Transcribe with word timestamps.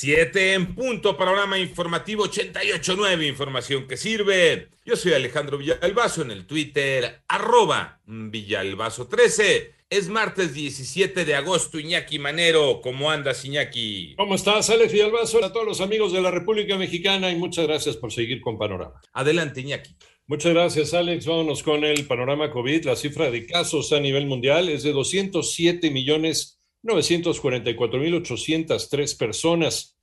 Siete 0.00 0.54
en 0.54 0.76
punto, 0.76 1.16
programa 1.16 1.58
informativo 1.58 2.26
88.9, 2.26 3.26
información 3.26 3.88
que 3.88 3.96
sirve. 3.96 4.68
Yo 4.86 4.94
soy 4.94 5.14
Alejandro 5.14 5.58
Villalbazo 5.58 6.22
en 6.22 6.30
el 6.30 6.46
Twitter, 6.46 7.22
arroba 7.26 8.00
Villalbazo13. 8.06 9.72
Es 9.90 10.08
martes 10.08 10.54
17 10.54 11.24
de 11.24 11.34
agosto, 11.34 11.80
Iñaki 11.80 12.20
Manero. 12.20 12.80
¿Cómo 12.80 13.10
andas, 13.10 13.44
Iñaki? 13.44 14.14
¿Cómo 14.16 14.36
estás, 14.36 14.70
Alex 14.70 14.92
Villalbazo? 14.92 15.44
A 15.44 15.52
todos 15.52 15.66
los 15.66 15.80
amigos 15.80 16.12
de 16.12 16.20
la 16.20 16.30
República 16.30 16.78
Mexicana 16.78 17.32
y 17.32 17.34
muchas 17.34 17.66
gracias 17.66 17.96
por 17.96 18.12
seguir 18.12 18.40
con 18.40 18.56
Panorama. 18.56 19.00
Adelante, 19.14 19.62
Iñaki. 19.62 19.96
Muchas 20.28 20.52
gracias, 20.52 20.94
Alex. 20.94 21.26
Vámonos 21.26 21.64
con 21.64 21.82
el 21.82 22.06
panorama 22.06 22.52
COVID. 22.52 22.84
La 22.84 22.94
cifra 22.94 23.32
de 23.32 23.46
casos 23.46 23.92
a 23.92 23.98
nivel 23.98 24.26
mundial 24.26 24.68
es 24.68 24.84
de 24.84 24.92
207 24.92 25.90
millones 25.90 26.57
944.803 26.82 29.16
personas. 29.16 29.94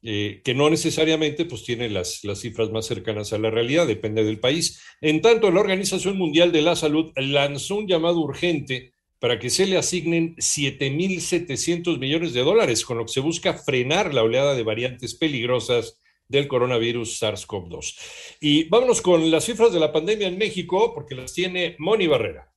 eh, 0.03 0.41
que 0.43 0.53
no 0.53 0.69
necesariamente 0.69 1.45
pues, 1.45 1.63
tiene 1.63 1.89
las, 1.89 2.23
las 2.23 2.39
cifras 2.39 2.71
más 2.71 2.85
cercanas 2.85 3.33
a 3.33 3.37
la 3.37 3.49
realidad, 3.49 3.87
depende 3.87 4.23
del 4.23 4.39
país. 4.39 4.81
En 5.01 5.21
tanto, 5.21 5.51
la 5.51 5.61
Organización 5.61 6.17
Mundial 6.17 6.51
de 6.51 6.61
la 6.61 6.75
Salud 6.75 7.11
lanzó 7.15 7.75
un 7.75 7.87
llamado 7.87 8.19
urgente 8.19 8.91
para 9.21 9.37
que 9.37 9.51
se 9.51 9.67
le 9.67 9.77
asignen 9.77 10.35
7.700 10.37 11.99
millones 11.99 12.33
de 12.33 12.41
dólares, 12.41 12.83
con 12.83 12.97
lo 12.97 13.05
que 13.05 13.13
se 13.13 13.19
busca 13.19 13.53
frenar 13.53 14.15
la 14.15 14.23
oleada 14.23 14.55
de 14.55 14.63
variantes 14.63 15.13
peligrosas 15.13 15.99
del 16.27 16.47
coronavirus 16.47 17.21
SARS-CoV-2. 17.21 17.99
Y 18.41 18.63
vámonos 18.63 18.99
con 19.03 19.29
las 19.29 19.45
cifras 19.45 19.71
de 19.71 19.79
la 19.79 19.91
pandemia 19.91 20.27
en 20.27 20.39
México, 20.39 20.91
porque 20.95 21.13
las 21.13 21.33
tiene 21.33 21.75
Moni 21.77 22.07
Barrera. 22.07 22.50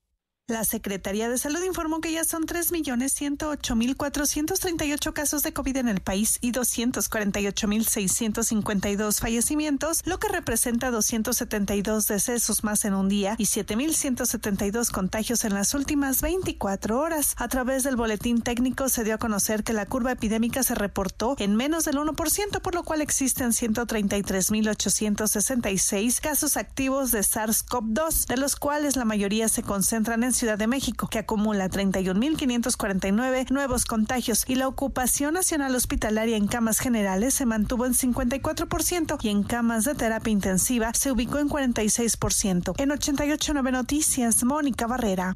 La 0.46 0.64
Secretaría 0.64 1.30
de 1.30 1.38
Salud 1.38 1.64
informó 1.64 2.02
que 2.02 2.12
ya 2.12 2.22
son 2.22 2.42
3.108.438 2.42 5.12
casos 5.14 5.42
de 5.42 5.54
COVID 5.54 5.78
en 5.78 5.88
el 5.88 6.02
país 6.02 6.36
y 6.42 6.52
248.652 6.52 9.20
fallecimientos, 9.20 10.02
lo 10.04 10.18
que 10.18 10.28
representa 10.28 10.90
272 10.90 12.08
decesos 12.08 12.62
más 12.62 12.84
en 12.84 12.92
un 12.92 13.08
día 13.08 13.36
y 13.38 13.44
7.172 13.44 14.90
contagios 14.90 15.46
en 15.46 15.54
las 15.54 15.72
últimas 15.72 16.20
24 16.20 17.00
horas. 17.00 17.34
A 17.38 17.48
través 17.48 17.82
del 17.82 17.96
boletín 17.96 18.42
técnico 18.42 18.90
se 18.90 19.02
dio 19.02 19.14
a 19.14 19.18
conocer 19.18 19.64
que 19.64 19.72
la 19.72 19.86
curva 19.86 20.12
epidémica 20.12 20.62
se 20.62 20.74
reportó 20.74 21.36
en 21.38 21.56
menos 21.56 21.86
del 21.86 21.96
1%, 21.96 22.60
por 22.60 22.74
lo 22.74 22.82
cual 22.82 23.00
existen 23.00 23.52
133.866 23.52 26.20
casos 26.20 26.58
activos 26.58 27.12
de 27.12 27.20
SARS-CoV-2, 27.20 28.26
de 28.26 28.36
los 28.36 28.56
cuales 28.56 28.96
la 28.96 29.06
mayoría 29.06 29.48
se 29.48 29.62
concentran 29.62 30.22
en 30.22 30.33
Ciudad 30.34 30.58
de 30.58 30.66
México, 30.66 31.08
que 31.08 31.18
acumula 31.18 31.70
31.549 31.70 33.50
nuevos 33.50 33.84
contagios 33.84 34.44
y 34.46 34.56
la 34.56 34.68
ocupación 34.68 35.34
nacional 35.34 35.74
hospitalaria 35.74 36.36
en 36.36 36.46
camas 36.46 36.78
generales 36.78 37.34
se 37.34 37.46
mantuvo 37.46 37.86
en 37.86 37.94
54% 37.94 39.18
y 39.22 39.28
en 39.28 39.42
camas 39.42 39.84
de 39.84 39.94
terapia 39.94 40.32
intensiva 40.32 40.92
se 40.92 41.12
ubicó 41.12 41.38
en 41.38 41.48
46%. 41.48 42.74
En 42.78 42.90
88.9 42.90 43.72
Noticias, 43.72 44.44
Mónica 44.44 44.86
Barrera. 44.86 45.34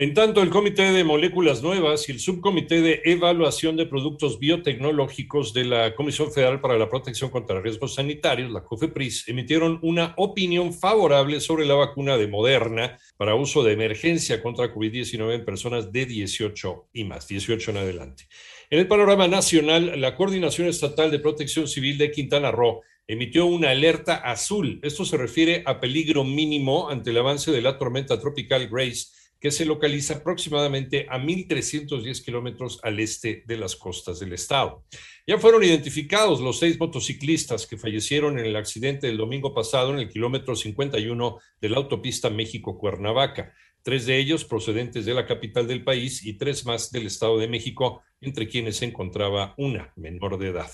En 0.00 0.14
tanto, 0.14 0.42
el 0.42 0.50
Comité 0.50 0.92
de 0.92 1.02
Moléculas 1.02 1.60
Nuevas 1.60 2.08
y 2.08 2.12
el 2.12 2.20
Subcomité 2.20 2.80
de 2.82 3.02
Evaluación 3.04 3.76
de 3.76 3.84
Productos 3.84 4.38
Biotecnológicos 4.38 5.52
de 5.52 5.64
la 5.64 5.96
Comisión 5.96 6.30
Federal 6.30 6.60
para 6.60 6.78
la 6.78 6.88
Protección 6.88 7.30
contra 7.30 7.60
Riesgos 7.60 7.96
Sanitarios, 7.96 8.52
la 8.52 8.62
COFEPRIS, 8.62 9.26
emitieron 9.26 9.80
una 9.82 10.14
opinión 10.16 10.72
favorable 10.72 11.40
sobre 11.40 11.66
la 11.66 11.74
vacuna 11.74 12.16
de 12.16 12.28
Moderna 12.28 12.96
para 13.16 13.34
uso 13.34 13.64
de 13.64 13.72
emergencia 13.72 14.40
contra 14.40 14.72
COVID-19 14.72 15.34
en 15.34 15.44
personas 15.44 15.90
de 15.90 16.06
18 16.06 16.90
y 16.92 17.02
más, 17.02 17.26
18 17.26 17.72
en 17.72 17.76
adelante. 17.78 18.28
En 18.70 18.78
el 18.78 18.86
panorama 18.86 19.26
nacional, 19.26 20.00
la 20.00 20.14
Coordinación 20.14 20.68
Estatal 20.68 21.10
de 21.10 21.18
Protección 21.18 21.66
Civil 21.66 21.98
de 21.98 22.12
Quintana 22.12 22.52
Roo 22.52 22.82
emitió 23.08 23.46
una 23.46 23.70
alerta 23.70 24.14
azul. 24.14 24.78
Esto 24.84 25.04
se 25.04 25.16
refiere 25.16 25.64
a 25.66 25.80
peligro 25.80 26.22
mínimo 26.22 26.88
ante 26.88 27.10
el 27.10 27.18
avance 27.18 27.50
de 27.50 27.62
la 27.62 27.78
tormenta 27.78 28.20
tropical 28.20 28.68
Grace 28.68 29.18
que 29.40 29.50
se 29.50 29.64
localiza 29.64 30.14
aproximadamente 30.14 31.06
a 31.08 31.18
1.310 31.18 32.24
kilómetros 32.24 32.80
al 32.82 32.98
este 32.98 33.44
de 33.46 33.56
las 33.56 33.76
costas 33.76 34.18
del 34.18 34.32
estado. 34.32 34.84
Ya 35.26 35.38
fueron 35.38 35.62
identificados 35.62 36.40
los 36.40 36.58
seis 36.58 36.78
motociclistas 36.78 37.66
que 37.66 37.76
fallecieron 37.76 38.38
en 38.38 38.46
el 38.46 38.56
accidente 38.56 39.06
del 39.06 39.16
domingo 39.16 39.54
pasado 39.54 39.92
en 39.92 40.00
el 40.00 40.08
kilómetro 40.08 40.56
51 40.56 41.38
de 41.60 41.68
la 41.68 41.76
autopista 41.76 42.30
México-Cuernavaca, 42.30 43.52
tres 43.82 44.06
de 44.06 44.18
ellos 44.18 44.44
procedentes 44.44 45.06
de 45.06 45.14
la 45.14 45.26
capital 45.26 45.66
del 45.68 45.84
país 45.84 46.24
y 46.24 46.34
tres 46.34 46.66
más 46.66 46.90
del 46.90 47.06
Estado 47.06 47.38
de 47.38 47.48
México, 47.48 48.02
entre 48.20 48.48
quienes 48.48 48.76
se 48.76 48.86
encontraba 48.86 49.54
una 49.56 49.92
menor 49.96 50.38
de 50.38 50.48
edad. 50.48 50.70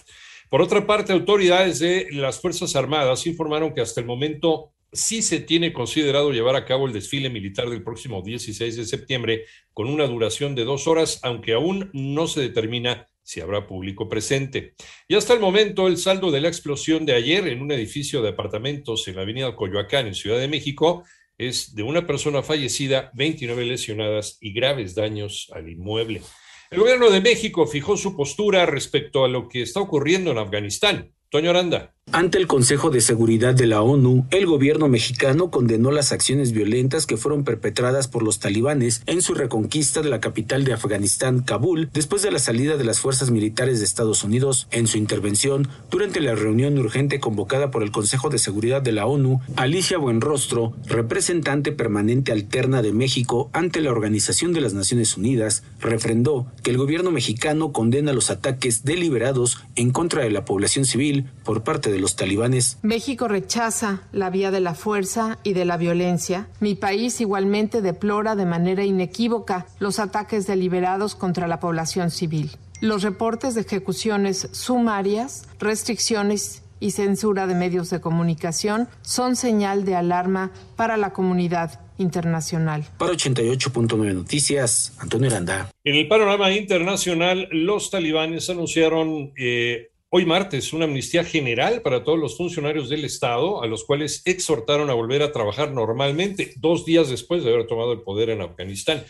Por 0.49 0.63
otra 0.63 0.87
parte, 0.87 1.13
autoridades 1.13 1.81
de 1.81 2.09
las 2.13 2.41
Fuerzas 2.41 2.77
Armadas 2.77 3.27
informaron 3.27 3.75
que 3.75 3.81
hasta 3.81 4.01
el 4.01 4.07
momento 4.07 4.73
sí 4.94 5.21
se 5.22 5.41
tiene 5.41 5.72
considerado 5.72 6.32
llevar 6.32 6.56
a 6.56 6.65
cabo 6.65 6.87
el 6.87 6.93
desfile 6.93 7.28
militar 7.28 7.69
del 7.69 7.82
próximo 7.82 8.22
16 8.22 8.77
de 8.77 8.84
septiembre 8.84 9.44
con 9.72 9.88
una 9.88 10.06
duración 10.06 10.55
de 10.55 10.65
dos 10.65 10.87
horas, 10.87 11.21
aunque 11.22 11.53
aún 11.53 11.91
no 11.93 12.27
se 12.27 12.41
determina 12.41 13.06
si 13.22 13.41
habrá 13.41 13.66
público 13.66 14.09
presente. 14.09 14.75
Y 15.09 15.16
hasta 15.16 15.34
el 15.34 15.41
momento, 15.41 15.88
el 15.88 15.97
saldo 15.97 16.31
de 16.31 16.41
la 16.41 16.49
explosión 16.49 17.04
de 17.06 17.15
ayer 17.15 17.49
en 17.49 17.62
un 17.62 17.72
edificio 17.72 18.22
de 18.22 18.31
apartamentos 18.31 19.09
en 19.09 19.16
la 19.16 19.22
avenida 19.22 19.56
Coyoacán, 19.56 20.06
en 20.06 20.15
Ciudad 20.15 20.38
de 20.38 20.49
México, 20.49 21.04
es 21.37 21.75
de 21.75 21.83
una 21.83 22.06
persona 22.06 22.43
fallecida, 22.43 23.10
29 23.15 23.65
lesionadas 23.65 24.38
y 24.41 24.53
graves 24.53 24.94
daños 24.94 25.50
al 25.53 25.69
inmueble. 25.69 26.22
El 26.71 26.78
gobierno 26.78 27.10
de 27.10 27.21
México 27.21 27.66
fijó 27.66 27.97
su 27.97 28.16
postura 28.16 28.66
respecto 28.66 29.25
a 29.25 29.28
lo 29.28 29.49
que 29.49 29.62
está 29.62 29.81
ocurriendo 29.81 30.31
en 30.31 30.38
Afganistán. 30.38 31.12
Toño 31.31 31.50
Aranda. 31.50 31.94
Ante 32.15 32.39
el 32.39 32.47
Consejo 32.47 32.91
de 32.91 33.01
Seguridad 33.01 33.55
de 33.55 33.67
la 33.67 33.83
ONU, 33.83 34.25
el 34.31 34.47
gobierno 34.47 34.87
mexicano 34.87 35.51
condenó 35.51 35.91
las 35.91 36.13
acciones 36.13 36.53
violentas 36.53 37.07
que 37.07 37.17
fueron 37.17 37.43
perpetradas 37.43 38.07
por 38.07 38.23
los 38.23 38.39
talibanes 38.39 39.03
en 39.07 39.21
su 39.21 39.35
reconquista 39.35 40.01
de 40.01 40.11
la 40.11 40.21
capital 40.21 40.63
de 40.63 40.75
Afganistán, 40.75 41.41
Kabul, 41.41 41.91
después 41.93 42.23
de 42.23 42.31
la 42.31 42.39
salida 42.39 42.77
de 42.77 42.85
las 42.85 43.01
fuerzas 43.01 43.33
militares 43.33 43.81
de 43.81 43.85
Estados 43.85 44.23
Unidos. 44.23 44.69
En 44.71 44.87
su 44.87 44.97
intervención, 44.97 45.67
durante 45.91 46.21
la 46.21 46.37
reunión 46.37 46.79
urgente 46.79 47.19
convocada 47.19 47.73
por 47.73 47.83
el 47.83 47.91
Consejo 47.91 48.31
de 48.31 48.39
Seguridad 48.39 48.81
de 48.81 48.93
la 48.93 49.07
ONU, 49.07 49.41
Alicia 49.57 49.99
Buenrostro, 49.99 50.73
representante 50.87 51.73
permanente 51.73 52.31
alterna 52.31 52.81
de 52.81 52.93
México 52.93 53.51
ante 53.53 53.81
la 53.81 53.91
Organización 53.91 54.53
de 54.53 54.61
las 54.61 54.73
Naciones 54.73 55.17
Unidas, 55.17 55.65
refrendó 55.81 56.47
que 56.63 56.71
el 56.71 56.79
gobierno 56.79 57.11
mexicano 57.11 57.73
condena 57.73 58.13
los 58.13 58.31
ataques 58.31 58.85
deliberados 58.85 59.59
en 59.75 59.91
contra 59.91 60.23
de 60.23 60.31
la 60.31 60.45
población 60.45 60.85
civil 60.85 61.27
por 61.43 61.65
parte 61.65 61.91
de 61.91 62.03
los 62.04 62.16
talibanes. 62.16 62.76
México 62.82 63.28
rechaza 63.28 64.03
la 64.12 64.28
vía 64.28 64.50
de 64.50 64.60
la 64.60 64.75
fuerza 64.75 65.38
y 65.42 65.54
de 65.54 65.65
la 65.65 65.78
violencia. 65.78 66.48
Mi 66.60 66.75
país 66.75 67.19
igualmente 67.22 67.81
deplora 67.81 68.37
de 68.37 68.44
manera 68.44 68.84
inequívoca 68.84 69.66
los 69.78 69.98
ataques 69.98 70.47
deliberados 70.47 71.15
contra 71.15 71.48
la 71.48 71.60
población 71.60 72.10
civil. 72.10 72.50
Los 72.82 73.03
reportes 73.03 73.54
de 73.54 73.62
ejecuciones 73.62 74.50
sumarias, 74.53 75.48
restricciones 75.59 76.62
y 76.78 76.91
censura 76.91 77.47
de 77.47 77.54
medios 77.54 77.88
de 77.88 78.03
comunicación 78.03 78.86
son 79.00 79.34
señal 79.34 79.86
de 79.86 79.97
alarma 79.97 80.53
para 80.76 80.98
la 80.98 81.15
comunidad 81.15 81.81
internacional. 81.97 82.84
Para 82.98 83.12
88.9 83.12 84.12
Noticias, 84.12 84.92
Antonio 84.98 85.31
Aranda. 85.31 85.71
En 85.84 85.94
el 85.94 86.06
panorama 86.06 86.53
internacional, 86.53 87.48
los 87.50 87.91
talibanes 87.91 88.50
anunciaron 88.50 89.32
eh, 89.38 89.92
Hoy 90.17 90.27
martes, 90.27 90.72
una 90.72 90.84
amnistía 90.84 91.25
general 91.25 91.83
para 91.83 92.05
todos 92.05 92.21
los 92.21 92.37
funcionarios 92.37 92.89
del 92.89 93.05
Estado, 93.05 93.65
a 93.65 93.66
los 93.66 93.83
cuales 93.83 94.22
exhortaron 94.25 94.89
a 94.89 94.95
volver 94.95 95.22
a 95.22 95.33
trabajar 95.33 95.72
normalmente, 95.72 96.53
dos 96.55 96.84
días 96.87 97.11
después 97.11 97.43
de 97.43 97.53
haber 97.53 97.66
tomado 97.66 97.93
el 97.93 98.03
poder 98.03 98.31
en 98.31 98.41
Afganistán. 98.41 99.03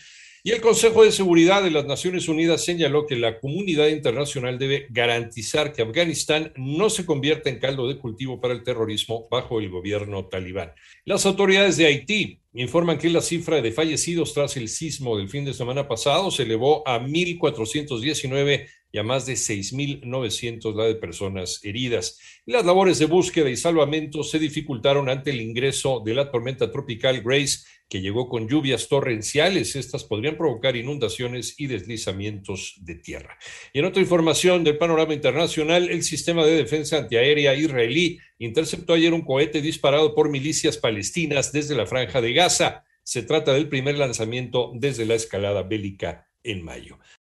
Y 0.42 0.52
el 0.52 0.62
Consejo 0.62 1.04
de 1.04 1.12
Seguridad 1.12 1.62
de 1.62 1.70
las 1.70 1.84
Naciones 1.84 2.26
Unidas 2.26 2.64
señaló 2.64 3.06
que 3.06 3.16
la 3.16 3.38
comunidad 3.38 3.88
internacional 3.88 4.58
debe 4.58 4.86
garantizar 4.88 5.74
que 5.74 5.82
Afganistán 5.82 6.54
no 6.56 6.88
se 6.88 7.04
convierta 7.04 7.50
en 7.50 7.58
caldo 7.58 7.86
de 7.86 7.98
cultivo 7.98 8.40
para 8.40 8.54
el 8.54 8.64
terrorismo 8.64 9.28
bajo 9.30 9.60
el 9.60 9.68
gobierno 9.68 10.24
talibán. 10.24 10.72
Las 11.04 11.26
autoridades 11.26 11.76
de 11.76 11.84
Haití 11.84 12.40
informan 12.54 12.96
que 12.96 13.10
la 13.10 13.20
cifra 13.20 13.60
de 13.60 13.72
fallecidos 13.72 14.32
tras 14.32 14.56
el 14.56 14.68
sismo 14.68 15.18
del 15.18 15.28
fin 15.28 15.44
de 15.44 15.52
semana 15.52 15.86
pasado 15.86 16.30
se 16.30 16.44
elevó 16.44 16.82
a 16.88 16.98
1.419 16.98 18.68
y 18.94 18.98
a 18.98 19.02
más 19.02 19.26
de 19.26 19.32
6.900 19.32 20.72
la 20.76 20.84
de 20.84 20.94
personas 20.94 21.58
heridas. 21.64 22.16
Las 22.46 22.64
labores 22.64 23.00
de 23.00 23.06
búsqueda 23.06 23.50
y 23.50 23.56
salvamento 23.56 24.22
se 24.22 24.38
dificultaron 24.38 25.08
ante 25.08 25.32
el 25.32 25.40
ingreso 25.40 26.00
de 26.04 26.14
la 26.14 26.30
tormenta 26.30 26.70
tropical 26.70 27.20
Grace, 27.20 27.64
que 27.88 28.00
llegó 28.00 28.28
con 28.28 28.48
lluvias 28.48 28.86
torrenciales. 28.86 29.74
Estas 29.74 30.04
podrían 30.04 30.36
provocar 30.36 30.76
inundaciones 30.76 31.56
y 31.58 31.66
deslizamientos 31.66 32.76
de 32.82 32.94
tierra. 32.94 33.36
Y 33.72 33.80
en 33.80 33.86
otra 33.86 34.00
información 34.00 34.62
del 34.62 34.78
panorama 34.78 35.12
internacional, 35.12 35.90
el 35.90 36.04
sistema 36.04 36.46
de 36.46 36.54
defensa 36.54 36.96
antiaérea 36.96 37.56
israelí 37.56 38.20
interceptó 38.38 38.92
ayer 38.92 39.12
un 39.12 39.22
cohete 39.22 39.60
disparado 39.60 40.14
por 40.14 40.30
milicias 40.30 40.78
palestinas 40.78 41.50
desde 41.50 41.74
la 41.74 41.86
franja 41.86 42.20
de 42.20 42.32
Gaza. 42.32 42.84
Se 43.02 43.24
trata 43.24 43.54
del 43.54 43.68
primer 43.68 43.98
lanzamiento 43.98 44.70
desde 44.72 45.04
la 45.04 45.16
escalada 45.16 45.64
bélica 45.64 46.28
en 46.44 46.62
mayo. 46.62 46.98